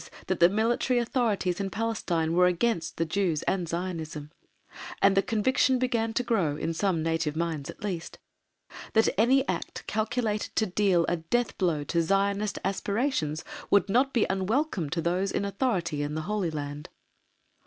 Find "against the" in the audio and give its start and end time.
2.47-3.05